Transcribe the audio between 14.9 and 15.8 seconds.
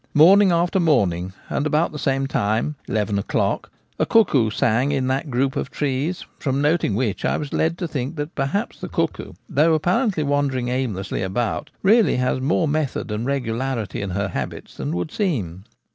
would seem.